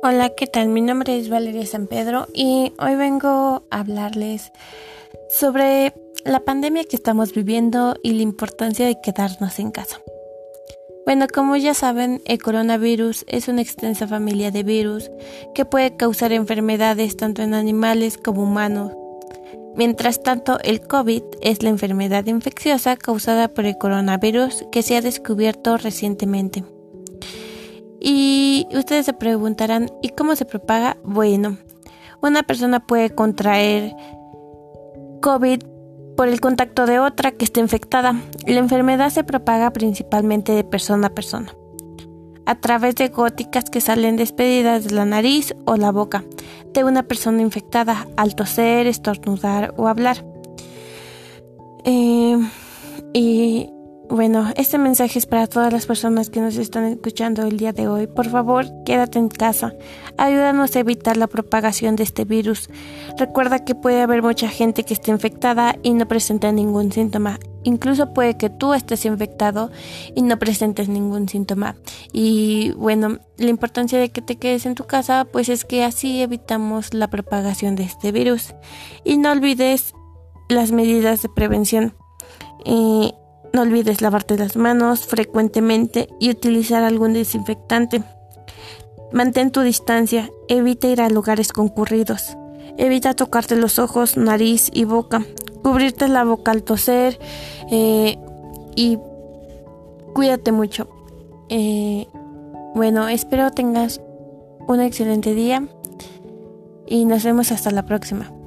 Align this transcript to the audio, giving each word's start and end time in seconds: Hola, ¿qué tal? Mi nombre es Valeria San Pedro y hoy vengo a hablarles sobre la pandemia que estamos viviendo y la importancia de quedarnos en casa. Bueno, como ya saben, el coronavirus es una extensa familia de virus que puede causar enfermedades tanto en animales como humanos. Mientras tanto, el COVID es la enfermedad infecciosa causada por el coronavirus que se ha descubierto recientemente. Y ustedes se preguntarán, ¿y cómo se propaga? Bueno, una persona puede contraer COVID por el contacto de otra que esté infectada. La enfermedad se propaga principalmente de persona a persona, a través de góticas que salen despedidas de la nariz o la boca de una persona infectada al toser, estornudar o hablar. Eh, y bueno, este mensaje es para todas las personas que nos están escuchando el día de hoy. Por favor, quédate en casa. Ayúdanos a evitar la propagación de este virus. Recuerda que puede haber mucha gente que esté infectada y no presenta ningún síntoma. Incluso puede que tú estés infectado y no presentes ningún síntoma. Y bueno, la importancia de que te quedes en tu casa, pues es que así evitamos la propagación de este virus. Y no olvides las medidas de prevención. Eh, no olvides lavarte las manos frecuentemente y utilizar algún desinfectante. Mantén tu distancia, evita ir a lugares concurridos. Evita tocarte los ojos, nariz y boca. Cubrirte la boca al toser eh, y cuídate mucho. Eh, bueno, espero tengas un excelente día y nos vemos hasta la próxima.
Hola, 0.00 0.30
¿qué 0.30 0.46
tal? 0.46 0.68
Mi 0.68 0.80
nombre 0.80 1.18
es 1.18 1.28
Valeria 1.28 1.66
San 1.66 1.88
Pedro 1.88 2.28
y 2.32 2.72
hoy 2.78 2.94
vengo 2.94 3.64
a 3.70 3.80
hablarles 3.80 4.52
sobre 5.28 5.92
la 6.24 6.38
pandemia 6.40 6.84
que 6.84 6.94
estamos 6.94 7.34
viviendo 7.34 7.96
y 8.04 8.12
la 8.12 8.22
importancia 8.22 8.86
de 8.86 9.00
quedarnos 9.00 9.58
en 9.58 9.72
casa. 9.72 10.00
Bueno, 11.04 11.26
como 11.26 11.56
ya 11.56 11.74
saben, 11.74 12.22
el 12.26 12.40
coronavirus 12.40 13.24
es 13.26 13.48
una 13.48 13.62
extensa 13.62 14.06
familia 14.06 14.52
de 14.52 14.62
virus 14.62 15.10
que 15.52 15.64
puede 15.64 15.96
causar 15.96 16.32
enfermedades 16.32 17.16
tanto 17.16 17.42
en 17.42 17.52
animales 17.52 18.18
como 18.18 18.44
humanos. 18.44 18.92
Mientras 19.74 20.22
tanto, 20.22 20.58
el 20.62 20.80
COVID 20.80 21.22
es 21.40 21.64
la 21.64 21.70
enfermedad 21.70 22.24
infecciosa 22.26 22.96
causada 22.96 23.48
por 23.48 23.66
el 23.66 23.76
coronavirus 23.76 24.64
que 24.70 24.82
se 24.82 24.96
ha 24.96 25.00
descubierto 25.00 25.76
recientemente. 25.76 26.62
Y 28.00 28.66
ustedes 28.72 29.06
se 29.06 29.12
preguntarán, 29.12 29.90
¿y 30.02 30.10
cómo 30.10 30.36
se 30.36 30.44
propaga? 30.44 30.96
Bueno, 31.02 31.56
una 32.22 32.42
persona 32.42 32.80
puede 32.80 33.10
contraer 33.10 33.94
COVID 35.20 35.62
por 36.16 36.28
el 36.28 36.40
contacto 36.40 36.86
de 36.86 36.98
otra 36.98 37.32
que 37.32 37.44
esté 37.44 37.60
infectada. 37.60 38.20
La 38.46 38.58
enfermedad 38.58 39.10
se 39.10 39.24
propaga 39.24 39.72
principalmente 39.72 40.52
de 40.52 40.64
persona 40.64 41.08
a 41.08 41.14
persona, 41.14 41.52
a 42.46 42.54
través 42.56 42.96
de 42.96 43.08
góticas 43.08 43.70
que 43.70 43.80
salen 43.80 44.16
despedidas 44.16 44.84
de 44.84 44.94
la 44.94 45.04
nariz 45.04 45.54
o 45.64 45.76
la 45.76 45.92
boca 45.92 46.24
de 46.72 46.84
una 46.84 47.04
persona 47.04 47.42
infectada 47.42 48.06
al 48.16 48.34
toser, 48.34 48.86
estornudar 48.86 49.74
o 49.76 49.88
hablar. 49.88 50.24
Eh, 51.84 52.38
y 53.12 53.70
bueno, 54.10 54.50
este 54.56 54.78
mensaje 54.78 55.18
es 55.18 55.26
para 55.26 55.46
todas 55.46 55.72
las 55.72 55.86
personas 55.86 56.30
que 56.30 56.40
nos 56.40 56.56
están 56.56 56.84
escuchando 56.84 57.46
el 57.46 57.58
día 57.58 57.72
de 57.72 57.88
hoy. 57.88 58.06
Por 58.06 58.28
favor, 58.28 58.66
quédate 58.84 59.18
en 59.18 59.28
casa. 59.28 59.74
Ayúdanos 60.16 60.74
a 60.74 60.80
evitar 60.80 61.16
la 61.16 61.26
propagación 61.26 61.94
de 61.94 62.04
este 62.04 62.24
virus. 62.24 62.70
Recuerda 63.18 63.64
que 63.64 63.74
puede 63.74 64.00
haber 64.00 64.22
mucha 64.22 64.48
gente 64.48 64.84
que 64.84 64.94
esté 64.94 65.10
infectada 65.10 65.76
y 65.82 65.92
no 65.92 66.08
presenta 66.08 66.50
ningún 66.52 66.90
síntoma. 66.90 67.38
Incluso 67.64 68.14
puede 68.14 68.38
que 68.38 68.48
tú 68.48 68.72
estés 68.72 69.04
infectado 69.04 69.70
y 70.14 70.22
no 70.22 70.38
presentes 70.38 70.88
ningún 70.88 71.28
síntoma. 71.28 71.76
Y 72.12 72.72
bueno, 72.76 73.18
la 73.36 73.50
importancia 73.50 73.98
de 73.98 74.10
que 74.10 74.22
te 74.22 74.36
quedes 74.36 74.64
en 74.64 74.74
tu 74.74 74.84
casa, 74.84 75.26
pues 75.30 75.50
es 75.50 75.66
que 75.66 75.84
así 75.84 76.22
evitamos 76.22 76.94
la 76.94 77.08
propagación 77.08 77.76
de 77.76 77.82
este 77.82 78.10
virus. 78.10 78.54
Y 79.04 79.18
no 79.18 79.32
olvides 79.32 79.92
las 80.48 80.72
medidas 80.72 81.20
de 81.20 81.28
prevención. 81.28 81.94
Eh, 82.64 83.12
no 83.52 83.62
olvides 83.62 84.00
lavarte 84.02 84.36
las 84.36 84.56
manos 84.56 85.06
frecuentemente 85.06 86.08
y 86.20 86.30
utilizar 86.30 86.82
algún 86.82 87.12
desinfectante. 87.12 88.02
Mantén 89.12 89.50
tu 89.50 89.62
distancia, 89.62 90.30
evita 90.48 90.88
ir 90.88 91.00
a 91.00 91.08
lugares 91.08 91.52
concurridos. 91.52 92.36
Evita 92.76 93.14
tocarte 93.14 93.56
los 93.56 93.78
ojos, 93.78 94.16
nariz 94.16 94.70
y 94.72 94.84
boca. 94.84 95.24
Cubrirte 95.62 96.08
la 96.08 96.24
boca 96.24 96.52
al 96.52 96.62
toser 96.62 97.18
eh, 97.70 98.18
y 98.76 98.98
cuídate 100.14 100.52
mucho. 100.52 100.88
Eh, 101.48 102.06
bueno, 102.74 103.08
espero 103.08 103.50
tengas 103.50 104.00
un 104.68 104.80
excelente 104.80 105.34
día 105.34 105.66
y 106.86 107.06
nos 107.06 107.24
vemos 107.24 107.50
hasta 107.50 107.70
la 107.70 107.84
próxima. 107.86 108.37